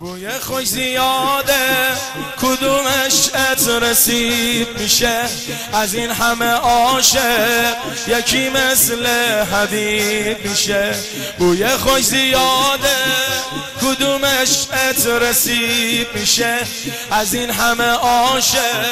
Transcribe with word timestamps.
بوی 0.00 0.30
خوش 0.30 0.66
زیاده 0.66 1.54
کدومش 2.40 3.30
ات 3.34 3.68
رسید 3.68 4.68
میشه؟ 4.78 5.20
از 5.72 5.94
این 5.94 6.10
همه 6.10 6.50
عاشق 6.50 7.76
یکی 8.08 8.48
مثل 8.48 9.06
حبیب 9.52 10.44
میشه. 10.44 10.94
بوی 11.38 11.68
خوش 11.68 12.02
زیاده 12.04 12.95
ات 14.50 15.06
رسید 15.06 16.06
میشه. 16.14 16.58
از 17.10 17.34
این 17.34 17.50
همه 17.50 17.84
عاشق 17.84 18.86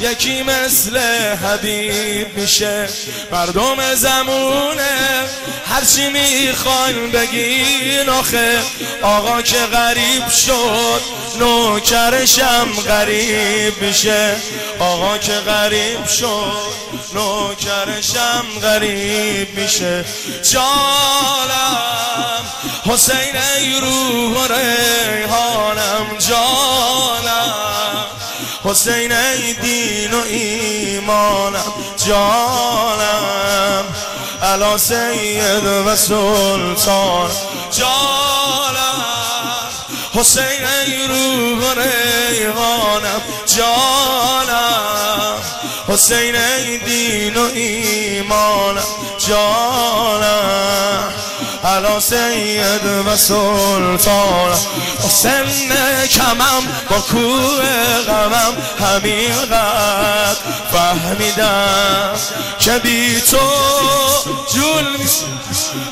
یکی 0.00 0.42
مثل 0.42 0.98
حبیب 1.36 2.38
میشه. 2.38 2.88
مردم 3.32 3.94
زمونه 3.94 5.24
هرچی 5.66 6.08
می‌خواین 6.08 7.10
بگین 7.10 8.08
آخه. 8.08 8.58
آقا 9.02 9.42
که 9.42 9.58
غریب 9.58 10.28
شد 10.28 11.00
نوکرشم 11.38 12.68
غریب 12.88 13.82
میشه. 13.82 14.36
آقا 14.78 15.18
که 15.18 15.32
غریب 15.32 16.06
شد 16.06 16.80
نوکرشم 17.14 18.46
غریب 18.62 19.58
میشه. 19.58 20.04
جانم 20.42 21.39
حسین 22.86 23.36
ای 23.36 23.80
روح 23.80 24.46
ریحانم 24.46 26.06
جانم. 26.18 28.04
حسین 28.64 29.12
ای 29.12 29.54
دین 29.54 30.14
و 30.14 30.22
ایمانم 30.22 31.72
جانم. 32.06 33.84
علا 34.42 34.78
سید 34.78 35.64
و 35.86 35.96
سلطان 35.96 37.30
جانم. 37.70 39.04
حسین 40.14 40.64
ای 40.86 41.06
روح 41.06 41.74
ریحانم 41.74 43.22
جانم. 43.56 45.36
حسین 45.88 46.36
ای 46.36 46.78
دین 46.78 47.36
و 47.36 47.48
ایمانم 47.54 48.84
جانم. 49.28 51.19
علا 51.64 52.00
سید 52.00 52.86
و 53.06 53.16
سلطان. 53.16 54.56
سن 55.08 55.46
کمم 56.06 56.62
با 56.90 56.96
کوه 57.00 58.00
غمم 58.06 58.56
همین 58.80 59.34
قد 59.52 60.36
فهمیدم 60.72 62.12
که 62.58 62.72
بی 62.72 63.20
تو 63.20 63.38
جول 64.54 64.86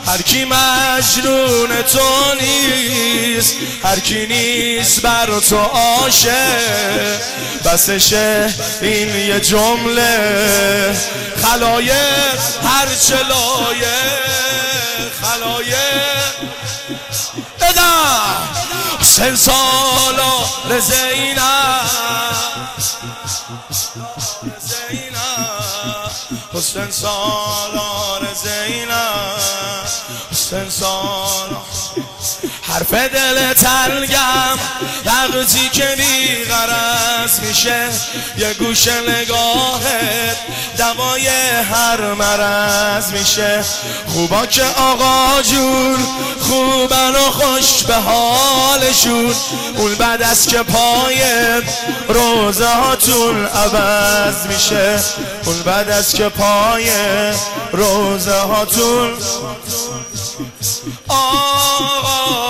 هر 0.06 0.22
کی 0.22 0.44
مجنون 0.44 1.82
تو 1.82 2.34
نیست. 2.40 3.54
هر 3.84 4.00
کی 4.00 4.26
نیست 4.26 5.02
بر 5.02 5.40
تو 5.48 5.58
عاشق. 5.58 7.18
بسشه 7.64 8.54
این 8.82 9.16
یه 9.16 9.40
جمله. 9.40 10.96
خلایق 11.42 12.38
هر 12.64 12.94
چلایه 13.08 14.47
خلایق 15.28 16.34
بدم 17.60 18.48
سن 19.02 19.36
سالا 19.36 20.44
رزینم 20.70 22.28
حسن 26.54 26.90
سالار 26.90 28.28
زینب 28.34 29.88
حسن 30.32 30.70
سالار 30.70 31.62
حرف 32.62 32.94
دل 32.94 33.52
تلگم 33.52 34.58
لغزی 35.24 35.68
که 35.68 35.86
بیغرز 35.96 37.40
میشه 37.40 37.88
یه 38.38 38.54
گوش 38.54 38.88
نگاهت 38.88 40.36
دوای 40.78 41.26
هر 41.72 42.14
مرز 42.14 43.12
میشه. 43.12 43.64
خوبا 44.06 44.46
که 44.46 44.64
آقا 44.64 45.42
جون 45.42 45.98
خوبن 46.40 47.14
و 47.14 47.30
خوش 47.30 47.82
به 47.82 47.94
حالشون. 47.94 49.34
اون 49.76 49.94
بعد 49.94 50.22
از 50.22 50.46
که 50.46 50.62
پای 50.62 51.22
روزه 52.08 52.68
هاتون 52.68 53.46
عوض 53.46 54.46
میشه. 54.46 55.00
اون 55.44 55.62
بعد 55.62 55.90
از 55.90 56.14
که 56.14 56.28
پای 56.28 56.90
روزه 57.72 58.40
هاتون 58.40 59.18
آقا 61.08 62.47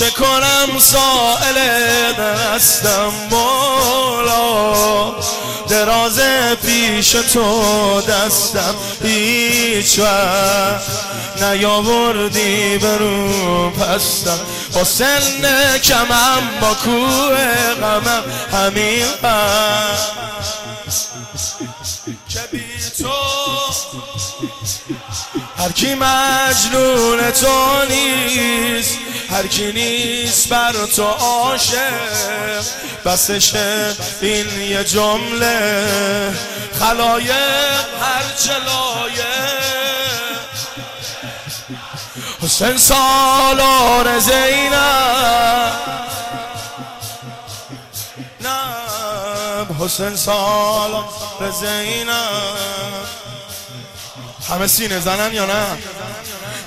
چه 0.00 0.10
کنم 0.10 0.78
سائل 0.78 1.56
دستم 2.12 3.12
مولا 3.30 5.14
دراز 5.68 6.20
پیش 6.66 7.10
تو 7.10 8.00
دستم 8.00 8.74
هیچ 9.02 9.98
وقت 9.98 10.82
نیاوردی 11.42 12.78
برو 12.78 13.70
پستم. 13.70 14.38
با 14.74 14.84
سن 14.84 15.78
کمم 15.78 16.42
با 16.60 16.74
کوه 16.74 17.74
غمم 17.74 18.24
همین 18.52 19.06
که 22.28 22.40
هر 25.58 25.72
کی 25.72 25.94
مجنون 25.94 27.30
تو 27.30 27.84
نیست. 27.90 28.89
هر 29.40 29.46
کی 29.46 29.72
نیست 29.72 30.48
بر 30.48 30.72
تو 30.96 31.04
عاشق. 31.04 32.64
بسشه 33.04 33.96
این 34.20 34.60
یه 34.60 34.84
جمله. 34.84 36.32
خلایق 36.78 37.84
هر 38.02 38.22
چلایه 38.38 39.24
حسین 42.42 42.78
سالار 42.78 44.18
زینب. 44.18 45.72
نب 48.40 49.82
حسین 49.82 50.16
سالار 50.16 51.04
زینب. 51.60 52.10
همه 54.50 54.66
سینه 54.66 55.00
زنن 55.00 55.34
یا 55.34 55.46
نه؟ 55.46 55.78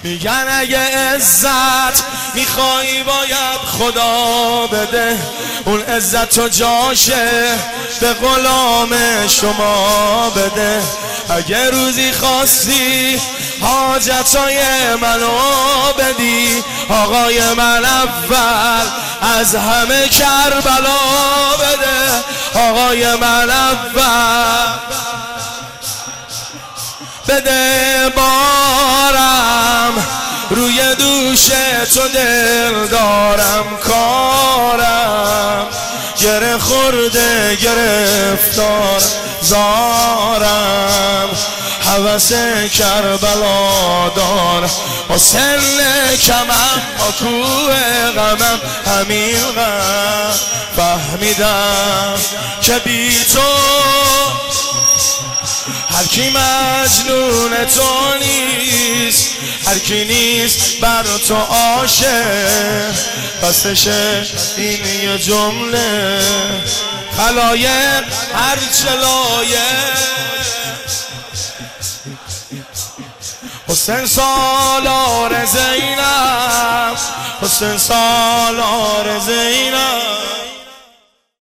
میگن 0.04 0.46
اگه 0.50 0.80
عزت 0.80 2.04
می‌خوای 2.36 3.04
باید 3.04 3.60
خدا 3.80 4.68
بده. 4.68 5.18
اون 5.66 5.82
عزت 5.82 6.38
و 6.38 6.50
جاشه. 6.50 7.58
به 8.02 8.14
غلام 8.14 8.90
شما 9.28 10.30
بده. 10.30 10.82
اگه 11.30 11.70
روزی 11.70 12.12
خواستی 12.12 13.22
حاجتای 13.62 14.60
منو 15.02 15.94
بدی. 16.00 16.64
آقای 16.90 17.54
من 17.54 17.86
اول 17.86 18.88
از 19.40 19.56
همه 19.56 20.10
کربلا 20.10 21.00
بده. 21.60 22.24
آقای 22.70 23.16
من 23.16 23.50
اول. 23.50 24.74
بده 27.28 28.10
بارم 28.16 28.93
دوش 31.34 31.46
تو 31.94 32.08
دل 32.08 32.88
دارم 32.88 33.78
کارم. 33.84 35.68
گره 36.18 36.58
خورده 36.58 37.56
گرفتار 37.56 39.02
زارم. 39.42 41.30
حوث 41.86 42.32
کربلا 42.78 44.10
دارم 44.16 44.70
با 45.10 45.18
سن 45.18 46.16
کمم 46.22 46.82
کوه 47.20 48.12
غمم 48.12 48.62
همین 48.86 49.36
غم. 49.56 50.34
فهمیدم 50.76 52.16
که 52.62 52.80
بی 52.80 53.26
تو 53.34 53.40
هر 55.98 56.06
کی 56.06 56.30
مجنون 56.30 57.66
تو 57.66 57.84
نیست. 58.20 59.33
هر 59.66 59.80
کی 59.80 60.06
نیست 60.06 60.80
بر 60.82 61.04
تو 61.28 61.36
عاشق 61.36 62.94
پسشه 63.42 64.26
این 64.58 64.86
یه 65.04 65.18
جمله. 65.18 66.22
خلایق 67.18 68.04
هر 68.34 68.58
چلایه 68.84 69.94
حسین 73.68 74.06
سالار 74.06 75.46
زینب 75.46 76.98
حسین 77.42 77.78
سالار 77.78 79.20
زینب. 79.20 80.43